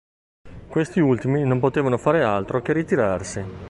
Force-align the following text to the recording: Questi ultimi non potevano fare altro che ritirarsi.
Questi 0.67 0.99
ultimi 0.99 1.43
non 1.43 1.59
potevano 1.59 1.95
fare 1.95 2.23
altro 2.23 2.63
che 2.63 2.73
ritirarsi. 2.73 3.45